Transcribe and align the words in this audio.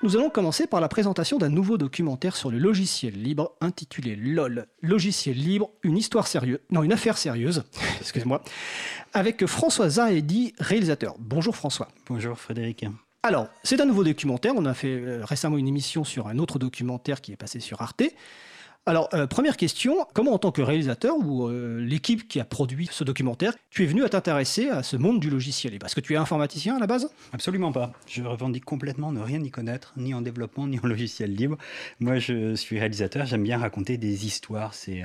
Nous 0.00 0.14
allons 0.14 0.30
commencer 0.30 0.68
par 0.68 0.80
la 0.80 0.86
présentation 0.86 1.38
d'un 1.38 1.48
nouveau 1.48 1.76
documentaire 1.76 2.36
sur 2.36 2.52
le 2.52 2.58
logiciel 2.58 3.20
libre 3.20 3.56
intitulé 3.60 4.14
LOL, 4.14 4.68
logiciel 4.80 5.36
libre, 5.36 5.70
une 5.82 5.96
histoire 5.96 6.28
sérieuse, 6.28 6.60
non 6.70 6.84
une 6.84 6.92
affaire 6.92 7.18
sérieuse, 7.18 7.64
excusez-moi, 8.00 8.40
avec 9.12 9.44
François 9.46 9.88
Zahedi, 9.88 10.54
réalisateur. 10.60 11.16
Bonjour 11.18 11.56
François. 11.56 11.88
Bonjour 12.06 12.38
Frédéric. 12.38 12.86
Alors, 13.24 13.48
c'est 13.64 13.80
un 13.80 13.86
nouveau 13.86 14.04
documentaire, 14.04 14.52
on 14.56 14.66
a 14.66 14.74
fait 14.74 14.94
euh, 14.94 15.24
récemment 15.24 15.58
une 15.58 15.66
émission 15.66 16.04
sur 16.04 16.28
un 16.28 16.38
autre 16.38 16.60
documentaire 16.60 17.20
qui 17.20 17.32
est 17.32 17.36
passé 17.36 17.58
sur 17.58 17.82
Arte. 17.82 18.04
Alors, 18.88 19.10
euh, 19.12 19.26
première 19.26 19.58
question, 19.58 20.06
comment 20.14 20.32
en 20.32 20.38
tant 20.38 20.50
que 20.50 20.62
réalisateur 20.62 21.14
ou 21.18 21.46
euh, 21.46 21.78
l'équipe 21.78 22.26
qui 22.26 22.40
a 22.40 22.46
produit 22.46 22.88
ce 22.90 23.04
documentaire, 23.04 23.52
tu 23.68 23.82
es 23.84 23.86
venu 23.86 24.02
à 24.02 24.08
t'intéresser 24.08 24.70
à 24.70 24.82
ce 24.82 24.96
monde 24.96 25.20
du 25.20 25.28
logiciel? 25.28 25.78
Parce 25.78 25.94
que 25.94 26.00
tu 26.00 26.14
es 26.14 26.16
informaticien 26.16 26.76
à 26.76 26.78
la 26.78 26.86
base? 26.86 27.10
Absolument 27.34 27.70
pas. 27.70 27.92
Je 28.06 28.22
revendique 28.22 28.64
complètement 28.64 29.12
ne 29.12 29.20
rien 29.20 29.44
y 29.44 29.50
connaître, 29.50 29.92
ni 29.98 30.14
en 30.14 30.22
développement, 30.22 30.66
ni 30.66 30.80
en 30.82 30.86
logiciel 30.86 31.34
libre. 31.34 31.58
Moi, 32.00 32.18
je 32.18 32.54
suis 32.54 32.78
réalisateur, 32.78 33.26
j'aime 33.26 33.42
bien 33.42 33.58
raconter 33.58 33.98
des 33.98 34.24
histoires, 34.24 34.72
c'est 34.72 35.04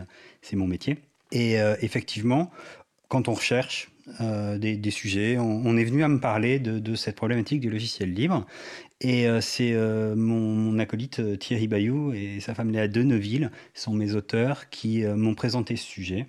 mon 0.54 0.66
métier. 0.66 1.00
Et 1.34 1.60
euh, 1.60 1.76
effectivement, 1.82 2.52
quand 3.08 3.28
on 3.28 3.34
recherche 3.34 3.90
des, 4.58 4.92
sujets, 4.92 5.38
on, 5.38 5.78
est 5.78 5.84
venu 5.86 6.04
à 6.04 6.08
me 6.10 6.20
parler 6.20 6.60
de, 6.60 6.96
cette 6.96 7.16
problématique 7.16 7.62
du 7.62 7.70
logiciel 7.70 8.14
libre. 8.14 8.46
Et 9.04 9.28
euh, 9.28 9.42
c'est 9.42 9.74
euh, 9.74 10.16
mon, 10.16 10.80
acolyte 10.80 11.20
euh, 11.20 11.36
Thierry 11.36 11.68
Bayou 11.68 12.14
et 12.14 12.40
sa 12.40 12.56
femme 12.56 12.72
Léa 12.72 12.88
Deneville 12.88 13.52
sont 13.74 13.94
mes 13.94 14.16
auteurs 14.16 14.70
qui 14.70 15.04
m'ont 15.04 15.36
présenté 15.36 15.76
ce 15.76 15.86
sujet, 15.86 16.26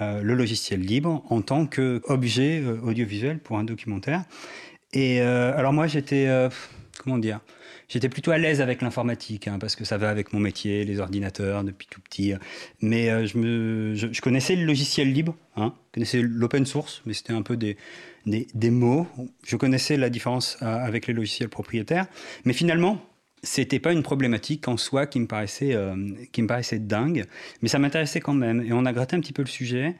le 0.00 0.34
logiciel 0.34 0.80
libre, 0.80 1.24
en 1.28 1.42
tant 1.42 1.66
qu'objet 1.66 2.62
audiovisuel 2.82 3.38
pour 3.38 3.58
un 3.58 3.64
documentaire. 3.64 4.24
Et 4.92 5.20
alors 5.20 5.72
moi 5.72 5.86
j'étais, 5.86 6.28
comment 7.02 7.18
dire, 7.18 7.40
j'étais 7.88 8.08
plutôt 8.08 8.30
à 8.30 8.38
l'aise 8.38 8.60
avec 8.60 8.80
l'informatique, 8.80 9.48
hein, 9.48 9.58
parce 9.60 9.76
que 9.76 9.84
ça 9.84 9.98
va 9.98 10.08
avec 10.08 10.32
mon 10.32 10.40
métier, 10.40 10.84
les 10.84 10.98
ordinateurs 11.00 11.62
depuis 11.62 11.86
tout 11.90 12.00
petit. 12.00 12.32
Mais 12.80 13.26
je, 13.26 13.36
me, 13.36 13.94
je, 13.94 14.20
connaissais 14.22 14.56
le 14.56 14.64
logiciel 14.64 15.12
libre, 15.12 15.36
hein, 15.56 15.74
je 15.88 15.94
connaissais 15.94 16.22
l'open 16.22 16.64
source, 16.64 17.02
mais 17.04 17.12
c'était 17.12 17.34
un 17.34 17.42
peu 17.42 17.56
des, 17.56 17.76
des, 18.28 18.70
mots. 18.70 19.06
Je 19.44 19.56
connaissais 19.56 19.96
la 19.96 20.10
différence 20.10 20.58
euh, 20.62 20.66
avec 20.66 21.06
les 21.06 21.14
logiciels 21.14 21.48
propriétaires, 21.48 22.06
mais 22.44 22.52
finalement, 22.52 23.00
c'était 23.42 23.78
pas 23.78 23.92
une 23.92 24.02
problématique 24.02 24.66
en 24.66 24.76
soi 24.76 25.06
qui 25.06 25.20
me 25.20 25.26
paraissait, 25.26 25.74
euh, 25.74 25.94
qui 26.32 26.42
me 26.42 26.48
paraissait 26.48 26.78
dingue, 26.78 27.24
mais 27.62 27.68
ça 27.68 27.78
m'intéressait 27.78 28.20
quand 28.20 28.34
même. 28.34 28.62
Et 28.62 28.72
on 28.72 28.84
a 28.84 28.92
gratté 28.92 29.16
un 29.16 29.20
petit 29.20 29.32
peu 29.32 29.42
le 29.42 29.48
sujet. 29.48 29.94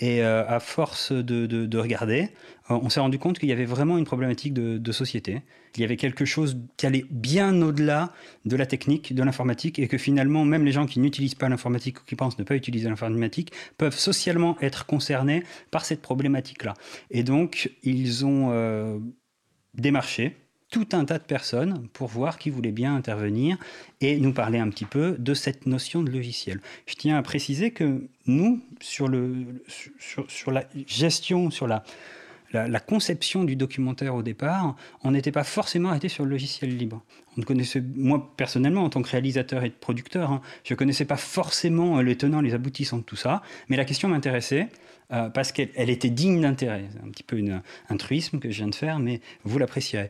Et 0.00 0.22
euh, 0.22 0.46
à 0.48 0.60
force 0.60 1.12
de, 1.12 1.78
regarder, 1.78 2.30
euh, 2.70 2.78
on 2.82 2.88
s'est 2.88 3.00
rendu 3.00 3.18
compte 3.18 3.38
qu'il 3.38 3.50
y 3.50 3.52
avait 3.52 3.66
vraiment 3.66 3.98
une 3.98 4.06
problématique 4.06 4.54
de, 4.54 4.92
société. 4.92 5.42
Il 5.76 5.82
y 5.82 5.84
avait 5.84 5.98
quelque 5.98 6.24
chose 6.24 6.58
qui 6.76 6.86
allait 6.86 7.04
bien 7.10 7.60
au-delà 7.62 8.12
de 8.44 8.56
la 8.56 8.66
technique, 8.66 9.14
de 9.14 9.22
l'informatique, 9.22 9.78
et 9.78 9.88
que 9.88 9.98
finalement, 9.98 10.44
même 10.44 10.64
les 10.64 10.72
gens 10.72 10.86
qui 10.86 11.00
n'utilisent 11.00 11.34
pas 11.34 11.48
l'informatique 11.48 12.00
ou 12.00 12.04
qui 12.04 12.16
pensent 12.16 12.38
ne 12.38 12.44
pas 12.44 12.56
utiliser 12.56 12.88
l'informatique 12.88 13.52
peuvent 13.76 13.96
socialement 13.96 14.56
être 14.62 14.86
concernés 14.86 15.44
par 15.70 15.84
cette 15.84 16.00
problématique-là. 16.00 16.74
Et 17.10 17.22
donc, 17.22 17.70
ils 17.82 18.24
ont 18.24 18.48
euh, 18.50 18.98
démarché 19.74 20.36
tout 20.70 20.88
un 20.92 21.04
tas 21.04 21.18
de 21.18 21.24
personnes 21.24 21.88
pour 21.92 22.08
voir 22.08 22.38
qui 22.38 22.48
voulait 22.48 22.72
bien 22.72 22.94
intervenir 22.94 23.58
et 24.00 24.18
nous 24.18 24.32
parler 24.32 24.58
un 24.58 24.68
petit 24.70 24.84
peu 24.84 25.16
de 25.18 25.34
cette 25.34 25.66
notion 25.66 26.02
de 26.02 26.10
logiciel. 26.10 26.60
Je 26.86 26.94
tiens 26.94 27.16
à 27.16 27.22
préciser 27.22 27.72
que 27.72 28.06
nous, 28.26 28.62
sur, 28.80 29.08
le, 29.08 29.62
sur, 30.28 30.52
la 30.52 30.64
gestion, 30.86 31.50
sur 31.50 31.66
la, 31.66 31.82
la, 32.52 32.80
conception 32.80 33.42
du 33.42 33.56
documentaire 33.56 34.14
au 34.14 34.22
départ, 34.22 34.76
on 35.02 35.10
n'était 35.10 35.32
pas 35.32 35.44
forcément 35.44 35.90
arrêté 35.90 36.08
sur 36.08 36.24
le 36.24 36.30
logiciel 36.30 36.76
libre. 36.76 37.02
On 37.36 37.42
connaissait, 37.42 37.82
moi 37.96 38.32
personnellement, 38.36 38.84
en 38.84 38.90
tant 38.90 39.02
que 39.02 39.10
réalisateur 39.10 39.64
et 39.64 39.70
producteur, 39.70 40.30
hein, 40.30 40.40
je 40.62 40.74
ne 40.74 40.78
connaissais 40.78 41.04
pas 41.04 41.16
forcément 41.16 42.00
les 42.00 42.16
tenants, 42.16 42.40
les 42.40 42.54
aboutissants 42.54 42.98
de 42.98 43.02
tout 43.02 43.16
ça, 43.16 43.42
mais 43.68 43.76
la 43.76 43.84
question 43.84 44.08
m'intéressait. 44.08 44.68
Euh, 45.12 45.28
parce 45.28 45.50
qu'elle 45.50 45.90
était 45.90 46.08
digne 46.08 46.40
d'intérêt. 46.40 46.84
C'est 46.92 47.04
un 47.04 47.10
petit 47.10 47.24
peu 47.24 47.42
un 47.88 47.96
truisme 47.96 48.38
que 48.38 48.48
je 48.48 48.58
viens 48.58 48.68
de 48.68 48.74
faire, 48.76 49.00
mais 49.00 49.20
vous 49.42 49.58
l'apprécierez. 49.58 50.08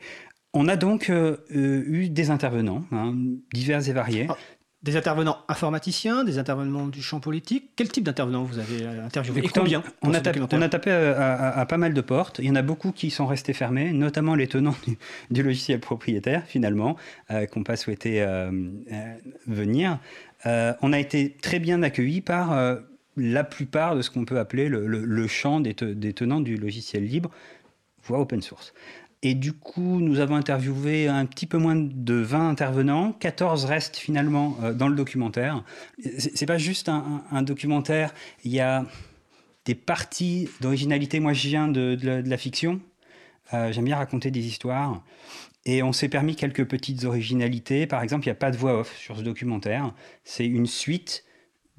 On 0.52 0.68
a 0.68 0.76
donc 0.76 1.10
euh, 1.10 1.36
euh, 1.54 1.84
eu 1.86 2.08
des 2.08 2.30
intervenants, 2.30 2.84
hein, 2.92 3.14
divers 3.52 3.88
et 3.88 3.92
variés. 3.92 4.26
Ah, 4.28 4.36
des 4.82 4.96
intervenants 4.96 5.38
informaticiens, 5.46 6.24
des 6.24 6.38
intervenants 6.38 6.88
du 6.88 7.02
champ 7.02 7.20
politique. 7.20 7.72
Quel 7.76 7.90
type 7.90 8.02
d'intervenants 8.02 8.44
vous 8.44 8.58
avez 8.58 8.82
euh, 8.82 9.04
interviewé? 9.04 9.44
Et 9.44 9.48
combien 9.48 9.84
on 10.02 10.12
a, 10.14 10.20
tapé, 10.20 10.40
on 10.40 10.62
a, 10.62 10.68
tapé 10.68 10.90
à, 10.90 11.66
pas 11.66 11.76
mal 11.76 11.92
de 11.92 12.00
portes. 12.00 12.38
Il 12.38 12.46
y 12.46 12.50
en 12.50 12.56
a 12.56 12.62
beaucoup 12.62 12.90
qui 12.90 13.10
sont 13.10 13.26
restés 13.26 13.52
fermés, 13.52 13.92
notamment 13.92 14.34
les 14.34 14.48
tenants 14.48 14.74
du, 15.30 15.42
logiciel 15.42 15.80
propriétaire, 15.80 16.44
finalement, 16.46 16.96
qui 17.28 17.58
n'ont 17.58 17.62
pas 17.62 17.76
souhaité 17.76 18.26
venir. 19.46 19.98
on 20.46 20.92
a 20.94 20.98
été 20.98 21.36
très 21.42 21.58
bien 21.58 21.82
accueillis 21.82 22.22
par 22.22 22.58
la 23.18 23.44
plupart 23.44 23.96
de 23.96 24.02
ce 24.02 24.10
qu'on 24.10 24.24
peut 24.24 24.38
appeler 24.38 24.70
le, 24.70 25.26
champ 25.26 25.60
des, 25.60 25.74
des 25.74 26.14
tenants 26.14 26.40
du 26.40 26.56
logiciel 26.56 27.04
libre, 27.04 27.30
voire 28.02 28.22
open 28.22 28.40
source. 28.40 28.72
Et 29.22 29.34
du 29.34 29.52
coup, 29.52 30.00
nous 30.00 30.18
avons 30.20 30.34
interviewé 30.34 31.06
un 31.06 31.26
petit 31.26 31.46
peu 31.46 31.58
moins 31.58 31.76
de 31.76 32.14
20 32.14 32.48
intervenants. 32.48 33.12
14 33.12 33.66
restent 33.66 33.96
finalement 33.96 34.56
euh, 34.62 34.72
dans 34.72 34.88
le 34.88 34.96
documentaire. 34.96 35.62
C'est 36.18 36.46
pas 36.46 36.56
juste 36.56 36.88
un, 36.88 37.42
documentaire. 37.42 38.14
Il 38.44 38.50
y 38.50 38.60
a 38.60 38.86
des 39.66 39.74
parties 39.74 40.48
d'originalité. 40.60 41.20
Moi, 41.20 41.34
je 41.34 41.48
viens 41.48 41.68
de, 41.68 41.98
la, 42.02 42.36
fiction. 42.38 42.80
Euh, 43.52 43.70
j'aime 43.72 43.84
bien 43.84 43.96
raconter 43.96 44.30
des 44.30 44.46
histoires. 44.46 45.02
Et 45.66 45.82
on 45.82 45.92
s'est 45.92 46.08
permis 46.08 46.34
quelques 46.34 46.66
petites 46.66 47.04
originalités. 47.04 47.86
Par 47.86 48.02
exemple, 48.02 48.24
il 48.24 48.28
n'y 48.28 48.32
a 48.32 48.36
pas 48.36 48.50
de 48.50 48.56
voix 48.56 48.80
off 48.80 48.96
sur 48.96 49.18
ce 49.18 49.22
documentaire. 49.22 49.92
C'est 50.24 50.46
une 50.46 50.66
suite 50.66 51.24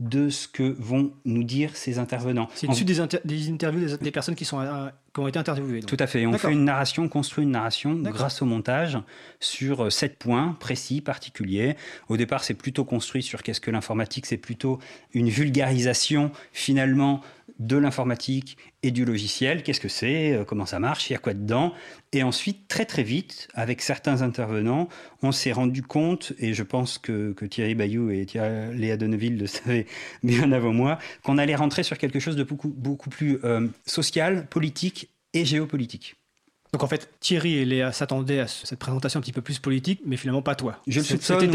de 0.01 0.29
ce 0.29 0.47
que 0.47 0.75
vont 0.79 1.13
nous 1.25 1.43
dire 1.43 1.75
ces 1.75 1.99
intervenants. 1.99 2.49
C'est 2.55 2.65
une 2.65 2.73
suite 2.73 2.87
des, 2.87 2.99
interviews 2.99 3.97
des, 3.97 4.11
personnes 4.11 4.33
qui, 4.33 4.45
sont, 4.45 4.59
euh, 4.59 4.89
qui 5.13 5.19
ont 5.19 5.27
été 5.27 5.37
interviewées. 5.37 5.81
Tout 5.81 5.97
à 5.99 6.07
fait. 6.07 6.25
On 6.25 6.35
fait 6.39 6.51
une 6.51 6.65
narration, 6.65 7.07
construit 7.07 7.43
une 7.43 7.51
narration 7.51 7.93
grâce 7.93 8.41
au 8.41 8.45
montage 8.45 8.97
sur 9.39 9.85
euh, 9.85 9.89
sept 9.91 10.17
points 10.17 10.57
précis, 10.59 11.01
particuliers. 11.01 11.75
Au 12.09 12.17
départ, 12.17 12.43
c'est 12.43 12.55
plutôt 12.55 12.83
construit 12.83 13.21
sur 13.21 13.43
qu'est-ce 13.43 13.61
que 13.61 13.69
l'informatique, 13.69 14.25
c'est 14.25 14.37
plutôt 14.37 14.79
une 15.13 15.29
vulgarisation 15.29 16.31
finalement 16.51 17.21
de 17.61 17.77
l'informatique 17.77 18.57
et 18.83 18.91
du 18.91 19.05
logiciel. 19.05 19.61
Qu'est-ce 19.63 19.79
que 19.79 19.87
c'est 19.87 20.33
euh, 20.33 20.43
Comment 20.43 20.65
ça 20.65 20.79
marche 20.79 21.09
Il 21.09 21.13
y 21.13 21.15
a 21.15 21.19
quoi 21.19 21.33
dedans? 21.33 21.73
Et 22.11 22.23
ensuite, 22.23 22.67
très 22.67 22.85
très 22.85 23.03
vite, 23.03 23.47
avec 23.53 23.81
certains 23.81 24.21
intervenants, 24.23 24.89
on 25.21 25.31
s'est 25.31 25.51
rendu 25.51 25.83
compte, 25.83 26.33
et 26.39 26.53
je 26.53 26.63
pense 26.63 26.97
que, 26.97 27.33
Thierry 27.49 27.75
Bayou 27.75 28.09
et 28.09 28.25
Léa 28.73 28.97
Donneville 28.97 29.37
le 29.37 29.47
savaient 29.47 29.85
bien 30.23 30.51
avant 30.51 30.73
moi, 30.73 30.97
qu'on 31.23 31.37
allait 31.37 31.55
rentrer 31.55 31.83
sur 31.83 31.97
quelque 31.97 32.19
chose 32.19 32.35
de 32.35 32.43
beaucoup, 32.43 32.69
beaucoup 32.69 33.09
plus 33.09 33.39
euh, 33.43 33.67
social, 33.85 34.47
politique 34.47 35.09
et 35.33 35.45
géopolitique. 35.45 36.15
Donc 36.73 36.83
en 36.83 36.87
fait, 36.87 37.09
Thierry 37.19 37.57
et 37.57 37.65
Léa 37.65 37.91
s'attendaient 37.91 38.39
à 38.39 38.47
cette 38.47 38.79
présentation 38.79 39.19
un 39.19 39.21
petit 39.21 39.33
peu 39.33 39.41
plus 39.41 39.59
politique, 39.59 40.01
mais 40.05 40.15
finalement 40.15 40.41
pas 40.41 40.55
toi. 40.55 40.77
Je 40.87 40.99
le 40.99 41.05
soupçonne, 41.05 41.51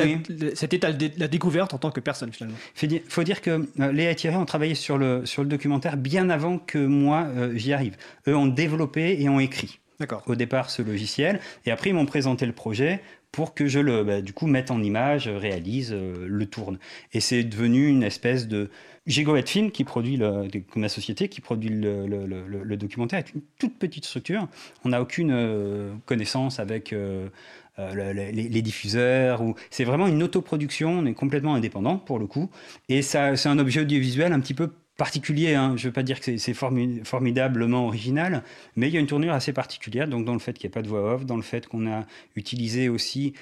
C'était 0.55 0.79
la 1.17 1.29
découverte 1.29 1.73
en 1.73 1.79
tant 1.79 1.91
que 1.91 2.01
personne 2.01 2.33
finalement. 2.33 2.59
Il 2.83 3.01
faut 3.09 3.23
dire 3.23 3.41
que 3.41 3.67
euh, 3.81 3.93
Léa 3.93 4.11
et 4.11 4.15
Thierry 4.15 4.37
ont 4.37 4.45
travaillé 4.45 4.75
sur 4.75 4.99
le, 4.99 5.25
sur 5.25 5.43
le 5.43 5.49
documentaire 5.49 5.97
bien 5.97 6.29
avant 6.29 6.59
que 6.59 6.79
moi 6.79 7.29
euh, 7.37 7.57
j'y 7.57 7.73
arrive. 7.73 7.97
Eux 8.29 8.37
ont 8.37 8.47
développé 8.47 9.21
et 9.21 9.29
ont 9.29 9.41
écrit. 9.41 9.81
Au 10.27 10.35
départ, 10.35 10.69
ce 10.69 10.83
logiciel. 10.83 11.41
Et 11.65 11.71
après, 11.71 11.89
ils 11.91 11.95
m'ont 11.95 12.05
présenté 12.05 12.45
le 12.45 12.53
projet 12.53 13.01
pour 13.33 13.55
que 13.55 13.67
je 13.67 13.79
le, 13.79 14.05
bah, 14.05 14.21
du 14.21 14.35
coup, 14.35 14.47
mette 14.47 14.71
en 14.71 14.83
image, 14.83 15.29
réalise, 15.29 15.93
euh, 15.93 16.27
le 16.29 16.47
tourne. 16.47 16.79
Et 17.15 17.21
c'est 17.21 17.45
devenu 17.45 17.89
une 17.89 18.03
espèce 18.03 18.47
de, 18.47 18.69
Gigoet 19.07 19.47
Film, 19.47 19.71
qui 19.71 19.85
produit 19.85 20.17
le, 20.17 20.49
ma 20.75 20.89
société, 20.89 21.29
qui 21.29 21.41
produit 21.41 21.71
le, 21.71 22.77
documentaire, 22.77 23.21
est 23.21 23.33
une 23.35 23.43
toute 23.59 23.79
petite 23.79 24.05
structure. 24.05 24.49
On 24.85 24.91
n'a 24.91 25.01
aucune 25.01 25.31
euh, 25.31 25.95
connaissance 26.07 26.59
avec 26.59 26.93
euh, 26.93 27.29
euh, 27.79 28.13
les, 28.13 28.63
diffuseurs. 28.63 29.43
Ou... 29.43 29.55
C'est 29.71 29.85
vraiment 29.85 30.09
une 30.09 30.23
autoproduction, 30.23 30.91
on 30.91 31.07
est 31.07 31.15
complètement 31.15 31.55
indépendant 31.55 31.99
pour 31.99 32.19
le 32.19 32.27
coup. 32.27 32.51
Et 32.89 33.03
c'est 33.03 33.19
un 33.19 33.59
objet 33.59 33.83
audiovisuel 33.83 34.33
un 34.33 34.41
petit 34.41 34.55
peu 34.55 34.73
particulier. 34.97 35.55
Hein. 35.55 35.75
Je 35.77 35.85
ne 35.85 35.89
veux 35.89 35.93
pas 35.93 36.03
dire 36.03 36.21
que 36.21 36.37
c'est, 36.37 36.55
formidablement 36.55 37.87
original, 37.87 38.43
mais 38.75 38.89
il 38.89 38.95
y 38.95 38.97
a 38.97 39.01
une 39.01 39.07
tournure 39.07 39.35
assez 39.35 39.53
particulière. 39.53 40.09
Donc 40.09 40.25
dans 40.25 40.33
le 40.33 40.41
fait 40.41 40.55
qu'il 40.55 40.69
n'y 40.69 40.73
a 40.73 40.75
pas 40.75 40.83
de 40.83 40.89
voix 40.89 41.15
off, 41.15 41.25
dans 41.25 41.37
le 41.37 41.43
fait 41.43 41.69
qu'on 41.69 41.87
a 41.87 42.05
utilisé 42.35 42.89
aussi 42.89 43.35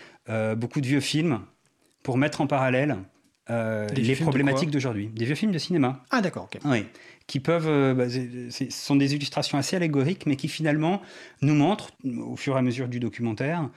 beaucoup 0.56 0.80
de 0.80 0.86
vieux 0.86 1.00
films 1.00 1.40
pour 2.02 2.18
mettre 2.18 2.40
en 2.40 2.46
parallèle 2.46 2.96
euh, 3.50 3.86
les 3.88 4.16
problématiques 4.16 4.70
d'aujourd'hui. 4.70 5.08
Des 5.08 5.26
vieux 5.26 5.34
films 5.34 5.52
de 5.52 5.58
cinéma. 5.58 6.02
Ah 6.10 6.20
d'accord, 6.22 6.44
ok. 6.44 6.60
Oui, 6.64 6.86
qui 7.26 7.40
peuvent, 7.40 7.68
euh, 7.68 7.94
bah, 7.94 8.08
ce 8.08 8.70
sont 8.70 8.96
des 8.96 9.14
illustrations 9.14 9.58
assez 9.58 9.76
allégoriques, 9.76 10.26
mais 10.26 10.36
qui 10.36 10.48
finalement 10.48 11.02
nous 11.42 11.54
montrent, 11.54 11.90
au 12.04 12.36
fur 12.36 12.56
et 12.56 12.58
à 12.58 12.62
mesure 12.62 12.88
du 12.88 13.00
documentaire, 13.00 13.68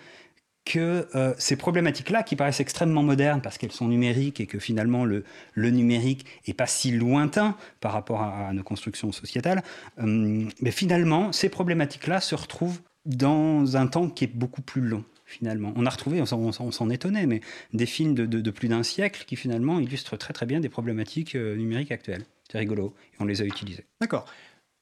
que 0.63 1.07
euh, 1.15 1.33
ces 1.37 1.55
problématiques-là, 1.55 2.23
qui 2.23 2.35
paraissent 2.35 2.59
extrêmement 2.59 3.03
modernes 3.03 3.41
parce 3.41 3.57
qu'elles 3.57 3.71
sont 3.71 3.87
numériques 3.87 4.41
et 4.41 4.47
que 4.47 4.59
finalement 4.59 5.05
le, 5.05 5.23
le 5.53 5.69
numérique 5.69 6.25
est 6.45 6.53
pas 6.53 6.67
si 6.67 6.91
lointain 6.91 7.55
par 7.79 7.93
rapport 7.93 8.21
à, 8.21 8.51
nos 8.53 8.63
constructions 8.63 9.13
sociétales, 9.13 9.63
mais 9.97 10.71
finalement 10.71 11.31
ces 11.31 11.47
problématiques-là 11.47 12.19
se 12.19 12.35
retrouvent 12.35 12.81
dans 13.05 13.77
un 13.77 13.87
temps 13.87 14.09
qui 14.09 14.25
est 14.25 14.35
beaucoup 14.35 14.61
plus 14.61 14.81
long. 14.81 15.05
Finalement. 15.27 15.74
On 15.75 15.85
a 15.85 15.89
retrouvé, 15.89 16.21
on 16.21 16.25
s'en 16.71 16.89
étonnait, 16.89 17.27
mais 17.27 17.41
des 17.74 17.85
films 17.85 18.15
de, 18.15 18.51
plus 18.51 18.69
d'un 18.69 18.81
siècle 18.81 19.25
qui 19.27 19.35
finalement 19.35 19.79
illustrent 19.79 20.18
très 20.18 20.33
très 20.33 20.45
bien 20.45 20.59
des 20.59 20.69
problématiques 20.69 21.35
euh, 21.35 21.56
numériques 21.56 21.91
actuelles. 21.91 22.24
C'est 22.50 22.57
rigolo, 22.57 22.95
et 23.13 23.18
on 23.21 23.25
les 23.25 23.41
a 23.41 23.45
utilisés. 23.45 23.85
D'accord. 24.01 24.25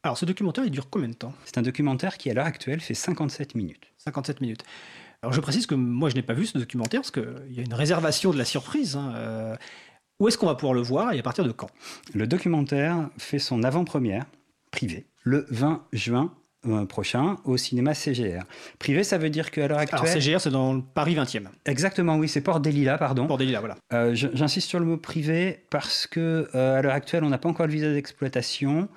Alors 0.03 0.17
ce 0.17 0.25
documentaire, 0.25 0.63
il 0.63 0.71
dure 0.71 0.89
combien 0.89 1.09
de 1.09 1.15
temps? 1.15 1.33
C'est 1.45 1.57
un 1.57 1.63
documentaire 1.63 2.17
qui 2.17 2.29
à 2.29 2.35
l'heure 2.35 2.45
actuelle 2.45 2.79
fait 2.79 2.93
57 2.93 3.55
minutes. 3.55 3.91
57 3.97 4.39
minutes. 4.39 4.63
Alors 5.23 5.33
je 5.33 5.41
précise 5.41 5.65
que 5.65 5.73
moi 5.73 6.09
je 6.09 6.15
n'ai 6.15 6.21
pas 6.21 6.35
vu 6.35 6.45
ce 6.45 6.59
documentaire 6.59 7.01
parce 7.01 7.09
qu'il 7.09 7.51
y 7.51 7.59
a 7.59 7.63
une 7.63 7.73
réservation 7.73 8.31
de 8.31 8.37
la 8.37 8.45
surprise. 8.45 8.95
Hein, 8.95 9.13
euh, 9.15 9.55
où 10.19 10.27
est-ce 10.27 10.37
qu'on 10.37 10.45
va 10.45 10.53
pouvoir 10.53 10.75
le 10.75 10.81
voir 10.81 11.13
et 11.13 11.19
à 11.19 11.23
partir 11.23 11.43
de 11.43 11.51
quand? 11.51 11.71
Le 12.13 12.27
documentaire 12.27 13.09
fait 13.17 13.39
son 13.39 13.63
avant-première 13.63 14.25
privée 14.71 15.07
le 15.23 15.47
20 15.49 15.87
juin 15.91 16.31
prochain 16.87 17.37
au 17.45 17.57
cinéma 17.57 17.93
CGR. 17.93 18.43
Privé, 18.79 19.03
ça 19.03 19.17
veut 19.17 19.29
dire 19.29 19.51
qu'à 19.51 19.67
l'heure 19.67 19.79
actuelle. 19.79 19.99
Alors 20.01 20.13
CGR, 20.13 20.39
c'est 20.39 20.49
dans 20.49 20.73
le 20.73 20.81
Paris 20.81 21.15
20e. 21.15 21.45
Exactement, 21.65 22.17
oui, 22.17 22.27
c'est 22.27 22.41
Port 22.41 22.59
des 22.59 22.71
Lilas, 22.71 22.97
pardon. 22.97 23.27
Port 23.27 23.37
des 23.37 23.45
Lilas, 23.45 23.59
voilà. 23.59 23.75
Euh, 23.93 24.13
j'insiste 24.13 24.69
sur 24.69 24.79
le 24.79 24.85
mot 24.85 24.97
privé 24.97 25.65
parce 25.69 26.07
que 26.07 26.49
euh, 26.55 26.79
à 26.79 26.81
l'heure 26.81 26.93
actuelle, 26.93 27.23
on 27.23 27.29
n'a 27.29 27.37
pas 27.37 27.49
encore 27.49 27.67
le 27.67 27.73
visa 27.73 27.91
d'exploitation. 27.91 28.89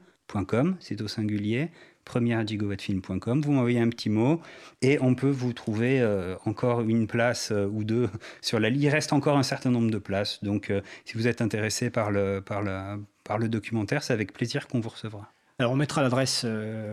c'est 0.80 1.00
au 1.00 1.08
singulier, 1.08 1.70
première-gigawattfilm.com. 2.04 3.42
Vous 3.42 3.52
m'envoyez 3.52 3.80
un 3.80 3.88
petit 3.88 4.10
mot 4.10 4.40
et 4.82 4.98
on 5.00 5.14
peut 5.14 5.30
vous 5.30 5.52
trouver 5.52 6.00
euh, 6.00 6.36
encore 6.44 6.80
une 6.80 7.06
place 7.06 7.50
euh, 7.52 7.66
ou 7.66 7.84
deux 7.84 8.08
sur 8.40 8.60
la 8.60 8.70
liste. 8.70 8.84
Il 8.84 8.88
reste 8.88 9.12
encore 9.12 9.36
un 9.36 9.42
certain 9.42 9.70
nombre 9.70 9.90
de 9.90 9.98
places. 9.98 10.42
Donc, 10.42 10.70
euh, 10.70 10.80
si 11.04 11.14
vous 11.14 11.26
êtes 11.26 11.40
intéressé 11.40 11.90
par 11.90 12.10
le, 12.10 12.40
par 12.40 12.62
le, 12.62 13.02
par 13.24 13.38
le 13.38 13.48
documentaire, 13.48 14.02
c'est 14.02 14.12
avec 14.12 14.32
plaisir 14.32 14.68
qu'on 14.68 14.80
vous 14.80 14.88
recevra. 14.88 15.30
Alors, 15.58 15.72
on 15.72 15.76
mettra 15.76 16.02
l'adresse 16.02 16.46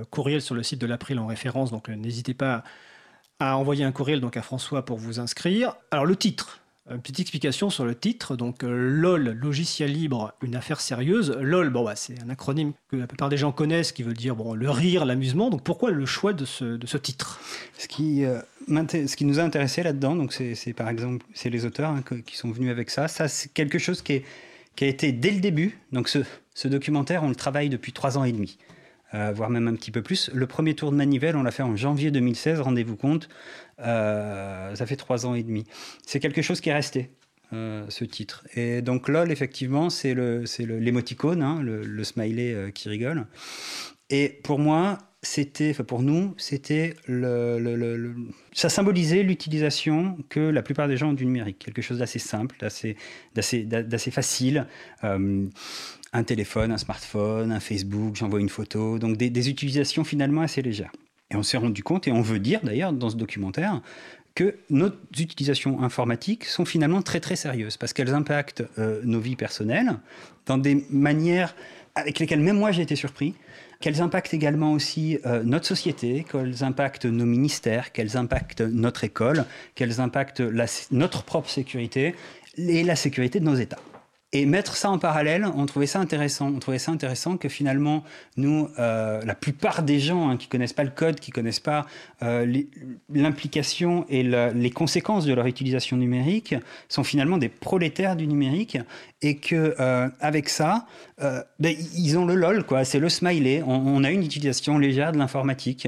courriel 0.10 0.42
sur 0.42 0.56
le 0.56 0.64
site 0.64 0.82
de 0.82 0.88
l'April 0.88 1.20
en 1.20 1.28
référence. 1.28 1.70
Donc, 1.70 1.88
n'hésitez 1.88 2.34
pas 2.34 2.64
à 3.40 3.58
envoyer 3.58 3.84
un 3.84 3.92
courriel 3.92 4.22
donc, 4.22 4.38
à 4.38 4.42
François 4.42 4.86
pour 4.86 4.98
vous 4.98 5.20
inscrire. 5.20 5.76
Alors, 5.92 6.08
le 6.08 6.16
titre, 6.16 6.65
une 6.90 7.02
petite 7.02 7.20
explication 7.20 7.70
sur 7.70 7.86
le 7.86 7.96
titre. 7.96 8.36
Donc, 8.36 8.64
euh, 8.64 8.70
LOL, 8.70 9.32
logiciel 9.32 9.92
libre, 9.92 10.34
une 10.44 10.56
affaire 10.56 10.82
sérieuse. 10.82 11.36
LOL, 11.42 11.70
bon, 11.70 11.84
bah, 11.84 11.96
c'est 11.96 12.22
un 12.22 12.30
acronyme 12.30 12.74
que 12.90 12.96
la 12.96 13.08
plupart 13.08 13.30
des 13.30 13.38
gens 13.38 13.52
connaissent 13.52 13.92
qui 13.92 14.04
veut 14.04 14.14
dire 14.14 14.36
bon, 14.36 14.54
le 14.54 14.70
rire, 14.70 15.06
l'amusement. 15.06 15.50
Donc, 15.50 15.64
pourquoi 15.64 15.92
le 15.92 16.06
choix 16.06 16.34
de 16.34 16.46
ce, 16.46 16.64
de 16.64 16.88
ce 16.88 16.98
titre? 16.98 17.40
Ce 17.78 17.88
qui, 17.88 18.24
euh, 18.24 18.40
ce 18.68 19.16
qui 19.16 19.26
nous 19.26 19.40
a 19.40 19.44
intéressé 19.44 19.82
là-dedans, 19.84 20.16
donc 20.16 20.34
c'est 20.34 20.74
par 20.74 20.90
exemple 20.90 21.26
c'est 21.34 21.50
les 21.50 21.66
auteurs 21.66 21.90
hein, 21.90 22.04
qui 22.26 22.38
sont 22.38 22.52
venus 22.52 22.70
avec 22.70 22.90
ça. 22.90 23.08
Ça, 23.08 23.28
c'est 23.28 23.52
quelque 23.52 23.80
chose 23.80 24.02
qui, 24.02 24.14
est, 24.14 24.26
qui 24.76 24.86
a 24.86 24.88
été 24.88 25.12
dès 25.12 25.32
le 25.32 25.40
début. 25.40 25.80
Donc, 25.92 26.08
ce, 26.08 26.20
ce 26.54 26.68
documentaire, 26.68 27.24
on 27.24 27.30
le 27.30 27.36
travaille 27.36 27.70
depuis 27.70 27.94
trois 27.94 28.18
ans 28.18 28.24
et 28.24 28.32
demi. 28.32 28.58
Euh, 29.16 29.32
voire 29.34 29.50
même 29.50 29.68
un 29.68 29.76
petit 29.76 29.92
peu 29.92 30.02
plus. 30.02 30.30
Le 30.34 30.46
premier 30.46 30.76
tour 30.76 30.92
de 30.92 30.98
manivelle, 30.98 31.38
on 31.38 31.44
l'a 31.44 31.52
fait 31.52 31.64
en 31.64 31.76
janvier 31.76 32.12
2016, 32.12 32.60
rendez-vous 32.60 32.98
compte. 32.98 33.30
Euh, 33.80 34.76
ça 34.76 34.86
fait 34.86 34.98
trois 34.98 35.26
ans 35.26 35.36
et 35.36 35.44
demi. 35.44 35.64
C'est 36.06 36.20
quelque 36.20 36.42
chose 36.42 36.60
qui 36.60 36.70
est 36.70 36.74
resté. 36.74 37.12
Euh, 37.54 37.86
ce 37.90 38.04
titre. 38.04 38.44
Et 38.56 38.82
donc 38.82 39.08
LOL, 39.08 39.32
effectivement, 39.32 39.92
c'est 39.92 40.16
l'émoticône, 40.16 41.40
le, 41.40 41.46
hein, 41.46 41.62
le, 41.62 41.84
le, 41.84 42.04
smiley 42.04 42.72
qui 42.74 42.90
rigole. 42.90 43.28
Et 44.10 44.40
pour 44.44 44.58
moi, 44.58 44.98
c'était, 45.22 45.70
enfin 45.70 45.84
pour 45.84 46.02
nous, 46.02 46.34
c'était 46.38 46.96
le, 47.06 48.16
ça 48.52 48.70
symbolisait 48.70 49.22
l'utilisation 49.22 50.18
que 50.28 50.40
la 50.40 50.64
plupart 50.64 50.88
des 50.88 50.98
gens 50.98 51.10
ont 51.10 51.14
du 51.14 51.28
numérique, 51.28 51.60
quelque 51.60 51.84
chose 51.84 52.00
d'assez 52.00 52.20
simple, 52.20 52.56
d'assez, 52.60 52.98
d'assez, 53.36 54.12
facile 54.12 54.66
un 56.16 56.24
téléphone, 56.24 56.72
un 56.72 56.78
smartphone, 56.78 57.52
un 57.52 57.60
Facebook, 57.60 58.16
j'envoie 58.16 58.40
une 58.40 58.50
photo, 58.50 58.98
donc 59.00 59.18
des, 59.18 59.50
utilisations 59.50 60.06
finalement 60.06 60.42
assez 60.42 60.62
légères. 60.62 60.92
Et 61.30 61.36
on 61.36 61.44
s'est 61.44 61.58
rendu 61.58 61.84
compte, 61.84 62.08
et 62.08 62.12
on 62.12 62.22
veut 62.22 62.40
dire 62.40 62.62
d'ailleurs 62.64 62.94
dans 62.94 63.10
ce 63.10 63.18
documentaire, 63.18 63.82
que 64.34 64.56
nos 64.70 64.90
utilisations 65.18 65.82
informatiques 65.82 66.46
sont 66.46 66.66
finalement 66.66 67.02
très 67.02 67.20
très 67.20 67.36
sérieuses, 67.36 67.78
parce 67.78 67.92
qu'elles 67.92 68.14
impactent 68.14 68.64
euh, 68.80 69.02
nos 69.04 69.20
vies 69.20 69.36
personnelles 69.36 69.98
dans 70.46 70.58
des 70.58 70.86
manières 70.90 71.56
avec 71.96 72.20
lesquelles 72.20 72.42
même 72.42 72.58
moi 72.58 72.72
j'ai 72.72 72.82
été 72.82 72.96
surpris, 72.96 73.34
qu'elles 73.82 74.02
impactent 74.02 74.34
également 74.34 74.72
aussi 74.72 75.20
euh, 75.26 75.44
notre 75.44 75.66
société, 75.66 76.26
qu'elles 76.30 76.64
impactent 76.64 77.06
nos 77.06 77.26
ministères, 77.26 77.92
qu'elles 77.92 78.16
impactent 78.16 78.62
notre 78.62 79.04
école, 79.04 79.46
qu'elles 79.76 80.00
impactent 80.00 80.44
notre 80.92 81.24
propre 81.24 81.50
sécurité 81.50 82.16
et 82.58 82.84
la 82.84 82.96
sécurité 82.96 83.40
de 83.42 83.46
nos 83.46 83.56
États. 83.56 83.80
Et 84.36 84.46
mettre 84.46 84.76
ça 84.76 84.92
en 84.92 85.00
parallèle, 85.00 85.46
on 85.56 85.66
trouvait 85.66 85.88
ça 85.88 86.02
intéressant. 86.02 86.52
On 86.54 86.60
trouvait 86.60 86.78
ça 86.78 86.92
intéressant 86.92 87.38
que 87.38 87.48
finalement, 87.48 88.04
nous, 88.36 88.68
euh, 88.80 89.24
la 89.24 89.34
plupart 89.34 89.82
des 89.82 89.98
gens 90.02 90.28
hein, 90.28 90.36
qui 90.36 90.50
connaissent 90.50 90.74
pas 90.74 90.84
le 90.84 90.90
code, 90.90 91.22
qui 91.22 91.32
connaissent 91.32 91.62
pas 91.62 91.86
euh, 92.22 92.46
l'implication 93.14 94.06
et 94.10 94.24
les 94.24 94.72
conséquences 94.72 95.24
de 95.24 95.34
leur 95.34 95.48
utilisation 95.48 95.96
numérique, 95.96 96.54
sont 96.90 97.06
finalement 97.06 97.38
des 97.38 97.48
prolétaires 97.48 98.18
du 98.18 98.28
numérique, 98.28 98.78
et 99.22 99.38
que 99.38 99.74
euh, 99.80 100.10
avec 100.20 100.50
ça, 100.50 100.86
ben, 101.18 101.74
ils 101.96 102.18
ont 102.18 102.26
le 102.26 102.36
lol, 102.36 102.66
quoi. 102.66 102.84
C'est 102.84 103.00
le 103.00 103.08
smiley. 103.08 103.64
On, 103.66 104.04
a 104.04 104.12
une 104.12 104.22
utilisation 104.22 104.78
légère 104.78 105.14
de 105.14 105.18
l'informatique, 105.18 105.88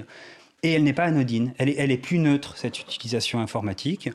et 0.64 0.72
elle 0.72 0.86
n'est 0.86 0.94
pas 0.94 1.04
anodine. 1.04 1.54
Elle 1.58 1.68
est, 1.68 1.76
elle 1.80 1.92
est 1.92 1.98
plus 1.98 2.20
neutre 2.20 2.56
cette 2.56 2.80
utilisation 2.80 3.42
informatique. 3.42 4.10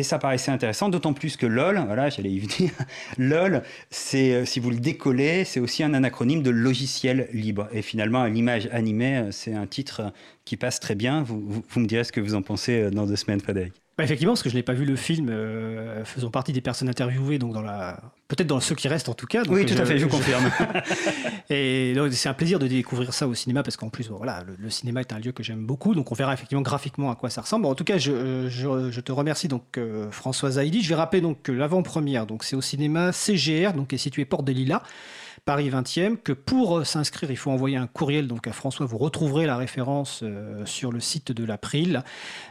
Et 0.00 0.02
ça 0.02 0.18
paraissait 0.18 0.50
intéressant, 0.50 0.88
d'autant 0.88 1.12
plus 1.12 1.36
que 1.36 1.44
LOL, 1.44 1.78
voilà, 1.84 2.08
j'allais 2.08 2.30
y 2.30 2.38
venir, 2.38 2.70
LOL, 3.18 3.62
c'est, 3.90 4.32
euh, 4.32 4.44
si 4.46 4.58
vous 4.58 4.70
le 4.70 4.78
décollez, 4.78 5.44
c'est 5.44 5.60
aussi 5.60 5.82
un 5.82 5.92
anacronyme 5.92 6.42
de 6.42 6.48
logiciel 6.48 7.28
libre. 7.34 7.68
Et 7.70 7.82
finalement, 7.82 8.24
l'image 8.24 8.66
animée, 8.72 9.18
euh, 9.18 9.30
c'est 9.30 9.52
un 9.52 9.66
titre 9.66 10.10
qui 10.46 10.56
passe 10.56 10.80
très 10.80 10.94
bien. 10.94 11.22
Vous, 11.22 11.62
vous, 11.68 11.80
me 11.80 11.86
direz 11.86 12.04
ce 12.04 12.12
que 12.12 12.20
vous 12.22 12.34
en 12.34 12.40
pensez 12.40 12.84
euh, 12.84 12.90
dans 12.90 13.04
deux 13.04 13.16
semaines, 13.16 13.40
Frédéric. 13.40 13.74
Bah, 13.98 14.04
effectivement, 14.04 14.32
parce 14.32 14.42
que 14.42 14.48
je 14.48 14.54
n'ai 14.54 14.62
pas 14.62 14.72
vu 14.72 14.86
le 14.86 14.96
film, 14.96 15.28
euh, 15.28 16.02
faisant 16.06 16.30
partie 16.30 16.54
des 16.54 16.62
personnes 16.62 16.88
interviewées, 16.88 17.38
donc 17.38 17.52
dans 17.52 17.60
la... 17.60 18.00
peut-être 18.30 18.46
dans 18.46 18.60
ceux 18.60 18.76
qui 18.76 18.86
restent 18.88 19.08
en 19.08 19.14
tout 19.14 19.26
cas. 19.26 19.42
oui, 19.48 19.66
tout 19.66 19.74
à 19.74 19.84
fait, 19.84 19.98
je, 19.98 20.06
confirme. 20.06 20.50
et 21.50 21.94
c'est 22.12 22.28
un 22.28 22.34
plaisir 22.34 22.58
de 22.60 22.68
découvrir 22.68 23.12
ça 23.12 23.26
au 23.26 23.34
cinéma, 23.34 23.62
parce 23.62 23.76
qu'en 23.76 23.88
plus, 23.88 24.08
voilà, 24.08 24.44
le, 24.58 24.70
cinéma 24.70 25.00
est 25.00 25.12
un 25.12 25.18
lieu 25.18 25.32
que 25.32 25.42
j'aime 25.42 25.66
beaucoup, 25.66 25.94
donc 25.94 26.10
on 26.12 26.14
verra 26.14 26.32
effectivement 26.32 26.62
graphiquement 26.62 27.10
à 27.10 27.16
quoi 27.16 27.28
ça 27.28 27.42
ressemble. 27.42 27.66
en 27.66 27.74
tout 27.74 27.84
cas, 27.84 27.98
je, 27.98 28.48
je 28.48 29.00
te 29.00 29.12
remercie 29.12 29.48
donc 29.48 29.76
euh, 29.76 30.10
Françoise 30.12 30.58
Haïdi. 30.58 30.80
Je 30.82 30.88
vais 30.88 30.94
rappeler 30.94 31.20
donc 31.20 31.42
que 31.42 31.52
l'avant-première, 31.52 32.26
donc 32.26 32.44
c'est 32.44 32.56
au 32.56 32.62
cinéma 32.62 33.12
CGR, 33.12 33.72
donc 33.74 33.88
qui 33.88 33.96
est 33.96 33.98
situé 33.98 34.24
Porte 34.24 34.44
des 34.44 34.54
Lilas. 34.54 34.82
Paris 35.44 35.70
20e, 35.70 36.16
que 36.16 36.32
pour 36.32 36.78
euh, 36.78 36.84
s'inscrire, 36.84 37.30
il 37.30 37.36
faut 37.36 37.50
envoyer 37.50 37.76
un 37.76 37.86
courriel 37.86 38.26
donc 38.26 38.46
à 38.46 38.52
François. 38.52 38.86
Vous 38.86 38.98
retrouverez 38.98 39.46
la 39.46 39.56
référence 39.56 40.20
euh, 40.22 40.64
sur 40.66 40.92
le 40.92 41.00
site 41.00 41.32
de 41.32 41.44
l'April, 41.44 41.96
euh, 41.96 42.00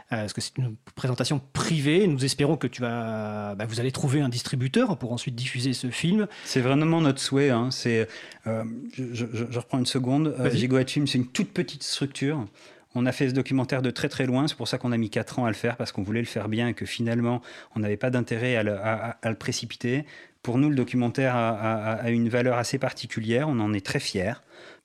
parce 0.08 0.32
que 0.32 0.40
c'est 0.40 0.58
une 0.58 0.76
présentation 0.94 1.40
privée. 1.52 2.06
Nous 2.06 2.24
espérons 2.24 2.56
que 2.56 2.66
tu 2.66 2.82
vas, 2.82 3.54
bah, 3.54 3.66
vous 3.66 3.80
allez 3.80 3.92
trouver 3.92 4.20
un 4.20 4.28
distributeur 4.28 4.98
pour 4.98 5.12
ensuite 5.12 5.34
diffuser 5.34 5.69
ce 5.74 5.88
film. 5.88 6.26
C'est 6.44 6.60
vraiment 6.60 7.00
notre 7.00 7.20
souhait. 7.20 7.50
Hein. 7.50 7.70
C'est, 7.70 8.08
je, 8.46 9.58
reprends 9.58 9.78
une 9.78 9.86
seconde. 9.86 10.34
Gigoat 10.52 10.86
Film, 10.86 11.06
c'est 11.06 11.18
une 11.18 11.28
toute 11.28 11.50
petite 11.50 11.82
structure. 11.82 12.46
On 12.94 13.06
a 13.06 13.12
fait 13.12 13.28
ce 13.28 13.34
documentaire 13.34 13.82
de 13.82 13.90
très 13.90 14.08
très 14.08 14.26
loin, 14.26 14.48
c'est 14.48 14.56
pour 14.56 14.66
ça 14.66 14.76
qu'on 14.76 14.90
a 14.90 14.96
mis 14.96 15.10
4 15.10 15.38
ans 15.38 15.44
à 15.44 15.48
le 15.48 15.54
faire, 15.54 15.76
parce 15.76 15.92
qu'on 15.92 16.02
voulait 16.02 16.20
le 16.20 16.26
faire 16.26 16.48
bien 16.48 16.68
et 16.68 16.74
que 16.74 16.86
finalement 16.86 17.40
on 17.76 17.80
n'avait 17.80 17.96
pas 17.96 18.10
d'intérêt 18.10 18.56
à, 18.56 19.16
le 19.24 19.34
précipiter 19.36 20.04
Pour 20.42 20.58
nous, 20.58 20.68
le 20.68 20.74
documentaire 20.74 21.36
a, 21.36 22.10
une 22.10 22.28
valeur 22.28 22.58
assez 22.58 22.78
particulière, 22.78 23.48
on 23.48 23.60
en 23.60 23.72
est 23.72 23.84
très 23.84 24.00
fiers. 24.00 24.34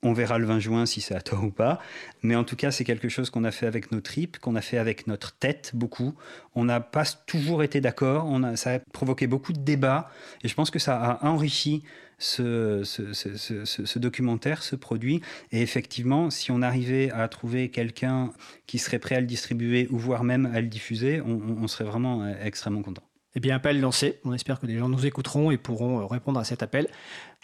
On 0.03 0.13
verra 0.13 0.38
le 0.38 0.46
20 0.46 0.60
juin 0.60 0.86
si 0.86 1.01
c'est 1.01 1.15
à 1.15 1.22
toi 1.22 1.39
ou 1.39 1.51
pas. 1.51 1.79
Mais 2.22 2.36
en 2.36 2.44
tout 2.44 2.55
cas, 2.55 2.72
c'est 2.72 2.84
quelque 2.84 3.10
chose 3.10 3.29
qu'on 3.29 3.44
a 3.44 3.51
fait 3.51 3.67
avec 3.67 3.91
nos 3.91 4.01
tripes, 4.01 4.39
qu'on 4.39 4.55
a 4.55 4.62
fait 4.62 4.77
avec 4.77 5.08
notre 5.08 5.36
tête 5.36 5.72
beaucoup. 5.74 6.15
On 6.53 6.65
n'a 6.65 6.79
pas 6.79 7.05
toujours 7.25 7.63
été 7.63 7.82
d'accord. 7.82 8.29
Ça 8.55 8.75
a 8.75 8.79
provoqué 8.79 9.27
beaucoup 9.27 9.53
de 9.53 9.60
débats. 9.60 10.10
Et 10.44 10.48
je 10.48 10.53
pense 10.53 10.72
que 10.72 10.79
ça 10.79 11.01
a 11.01 11.25
enrichi 11.25 11.84
ce, 12.17 14.00
documentaire, 14.00 14.63
ce 14.63 14.75
produit. 14.75 15.22
Et 15.51 15.62
effectivement, 15.62 16.29
si 16.29 16.51
on 16.51 16.62
arrivait 16.62 17.12
à 17.12 17.27
trouver 17.27 17.70
quelqu'un 17.70 18.32
qui 18.67 18.79
serait 18.79 19.00
prêt 19.00 19.15
à 19.15 19.20
le 19.20 19.27
distribuer 19.27 19.88
ou 19.89 19.98
voire 19.98 20.24
même 20.24 20.46
à 20.53 20.62
le 20.62 20.67
diffuser, 20.67 21.22
on, 21.22 21.67
serait 21.67 21.84
vraiment 21.84 22.24
euh, 22.24 22.34
extrêmement 22.44 22.84
content. 22.84 23.03
Eh 23.36 23.39
bien, 23.39 23.55
appel 23.55 23.82
lancé. 23.82 24.20
On 24.24 24.34
espère 24.34 24.60
que 24.60 24.65
les 24.65 24.77
gens 24.77 24.88
nous 24.88 25.05
écouteront 25.05 25.51
et 25.51 25.58
pourront 25.58 26.00
euh, 26.00 26.05
répondre 26.05 26.39
à 26.39 26.44
cet 26.44 26.63
appel. 26.63 26.88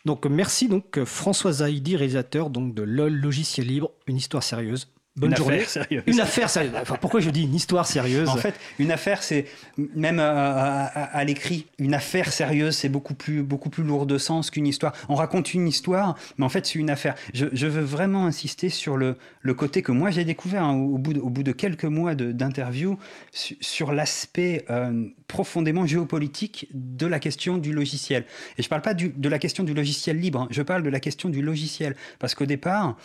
Donc, 0.05 0.25
merci 0.25 0.67
donc 0.67 1.03
François 1.03 1.51
Zaidi, 1.51 1.95
réalisateur 1.95 2.49
donc 2.49 2.73
de 2.73 2.81
LOL 2.81 3.13
Logiciel 3.13 3.67
Libre, 3.67 3.91
une 4.07 4.17
histoire 4.17 4.43
sérieuse. 4.43 4.91
Bonne 5.17 5.31
une 5.31 5.41
Affaire 5.41 5.69
sérieuse. 5.69 6.03
Une 6.07 6.19
affaire 6.21 6.49
sérieuse. 6.49 6.71
Enfin, 6.81 6.95
pourquoi 6.95 7.19
je 7.19 7.29
dis 7.29 7.43
une 7.43 7.53
histoire 7.53 7.85
sérieuse 7.85 8.29
En 8.29 8.37
fait, 8.37 8.57
une 8.79 8.91
affaire, 8.91 9.23
c'est 9.23 9.45
même 9.77 10.19
à, 10.19 11.23
l'écrit, 11.25 11.67
une 11.79 11.93
affaire 11.93 12.31
sérieuse, 12.31 12.77
c'est 12.77 12.87
beaucoup 12.87 13.13
plus, 13.13 13.43
beaucoup 13.43 13.69
plus 13.69 13.83
lourd 13.83 14.05
de 14.05 14.17
sens 14.17 14.49
qu'une 14.49 14.67
histoire. 14.67 14.93
On 15.09 15.15
raconte 15.15 15.53
une 15.53 15.67
histoire, 15.67 16.15
mais 16.37 16.45
en 16.45 16.49
fait, 16.49 16.65
c'est 16.65 16.79
une 16.79 16.89
affaire. 16.89 17.15
Je, 17.33 17.67
veux 17.67 17.81
vraiment 17.81 18.25
insister 18.25 18.69
sur 18.69 18.95
le, 18.95 19.17
le 19.41 19.53
côté 19.53 19.81
que 19.81 19.91
moi 19.91 20.11
j'ai 20.11 20.25
découvert 20.25 20.63
hein, 20.63 20.75
au, 20.75 20.97
bout 20.97 21.13
de, 21.13 21.19
au 21.19 21.29
bout 21.29 21.43
de 21.43 21.51
quelques 21.51 21.85
mois 21.85 22.15
d'interview 22.15 22.97
sur 23.31 23.91
l'aspect 23.91 24.65
euh, 24.69 25.07
profondément 25.27 25.85
géopolitique 25.85 26.69
de 26.73 27.05
la 27.05 27.19
question 27.19 27.57
du 27.57 27.73
logiciel. 27.73 28.23
Et 28.57 28.61
je 28.61 28.67
ne 28.67 28.69
parle 28.69 28.81
pas 28.81 28.93
de 28.93 29.29
la 29.29 29.39
question 29.39 29.63
du 29.63 29.73
logiciel 29.73 30.17
libre, 30.19 30.41
hein. 30.41 30.47
je 30.51 30.61
parle 30.61 30.83
de 30.83 30.89
la 30.89 31.01
question 31.01 31.29
du 31.29 31.41
logiciel. 31.41 31.95
Parce 32.19 32.33
qu'au 32.33 32.45
départ, 32.45 32.97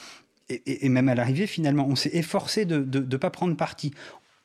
et, 0.48 0.88
même 0.88 1.08
à 1.08 1.14
l'arrivée, 1.14 1.46
finalement, 1.46 1.86
on 1.88 1.96
s'est 1.96 2.14
efforcé 2.14 2.64
de 2.64 3.00
ne 3.00 3.16
pas 3.16 3.30
prendre 3.30 3.56
parti. 3.56 3.92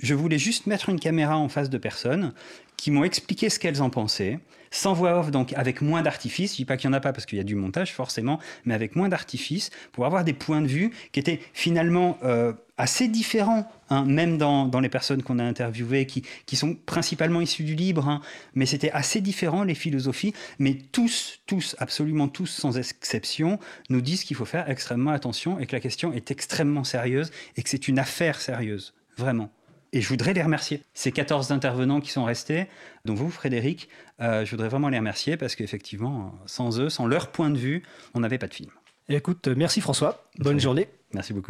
Je 0.02 0.16
voulais 0.16 0.40
juste 0.40 0.66
mettre 0.66 0.90
une 0.90 1.00
caméra 1.00 1.38
en 1.38 1.48
face 1.48 1.70
de 1.70 1.78
personnes 1.78 2.34
qui 2.76 2.90
m'ont 2.90 3.04
expliqué 3.04 3.52
ce 3.52 3.60
qu'elles 3.60 3.84
en 3.84 3.92
pensaient, 3.92 4.40
sans 4.72 4.94
voix 4.94 5.20
off, 5.20 5.30
donc 5.30 5.54
avec 5.54 5.82
moins 5.82 6.02
d'artifice. 6.02 6.54
Je 6.54 6.58
dis 6.58 6.66
pas 6.66 6.76
qu'il 6.76 6.90
y 6.90 6.90
en 6.90 6.94
a 6.94 7.00
pas 7.00 7.14
parce 7.14 7.28
qu'il 7.28 7.38
y 7.38 7.42
a 7.42 7.44
du 7.44 7.54
montage 7.54 7.94
forcément, 7.94 8.40
mais 8.66 8.74
avec 8.74 8.96
moins 8.96 9.10
d'artifice 9.10 9.70
pour 9.92 10.08
avoir 10.08 10.24
des 10.24 10.34
points 10.34 10.62
de 10.62 10.68
vue 10.68 10.92
qui 11.12 11.20
étaient 11.20 11.40
finalement 11.54 12.18
euh, 12.24 12.54
assez 12.80 13.08
différents, 13.08 13.72
hein, 13.92 14.06
même 14.06 14.40
dans, 14.40 14.72
les 14.80 14.90
personnes 14.90 15.22
qu'on 15.22 15.38
a 15.38 15.44
interviewées, 15.44 16.08
qui, 16.08 16.24
qui, 16.48 16.56
sont 16.56 16.74
principalement 16.74 17.40
issues 17.40 17.64
du 17.64 17.76
libre, 17.76 18.08
hein. 18.08 18.22
mais 18.56 18.66
c'était 18.66 18.90
assez 18.90 19.22
différent 19.22 19.64
les 19.64 19.76
philosophies, 19.76 20.34
mais 20.58 20.80
tous, 20.92 21.42
tous, 21.46 21.76
absolument 21.78 22.28
tous, 22.28 22.48
sans 22.48 22.80
exception, 22.80 23.60
nous 23.92 24.02
disent 24.02 24.24
qu'il 24.24 24.36
faut 24.36 24.46
faire 24.46 24.68
extrêmement 24.68 25.12
attention 25.12 25.60
et 25.60 25.68
que 25.68 25.76
la 25.76 25.80
question 25.80 26.12
est 26.12 26.32
extrêmement 26.32 26.84
sérieuse 26.84 27.30
et 27.56 27.62
que 27.62 27.70
c'est 27.70 27.88
une 27.88 28.00
affaire 28.00 28.42
sérieuse, 28.42 28.96
vraiment. 29.16 29.52
Et 29.94 30.02
je 30.02 30.08
voudrais 30.08 30.34
les 30.34 30.42
remercier. 30.42 30.84
Ces 30.94 31.12
14 31.12 31.52
intervenants 31.52 32.00
qui 32.00 32.12
sont 32.12 32.24
restés, 32.24 32.68
dont 33.04 33.14
vous, 33.14 33.30
Frédéric, 33.30 33.90
euh, 34.22 34.46
je 34.46 34.52
voudrais 34.52 34.70
vraiment 34.70 34.90
les 34.90 34.98
remercier 34.98 35.36
parce 35.36 35.56
qu'effectivement, 35.56 36.34
sans 36.46 36.80
eux, 36.80 36.90
sans 36.90 37.08
leur 37.08 37.32
point 37.32 37.50
de 37.50 37.58
vue, 37.58 37.84
on 38.14 38.22
n'avait 38.22 38.38
pas 38.38 38.48
de 38.48 38.54
film. 38.54 38.72
écoute, 39.10 39.48
merci 39.50 39.82
François. 39.82 40.26
Bonne 40.38 40.60
journée. 40.60 40.88
Merci 41.14 41.34
beaucoup. 41.34 41.50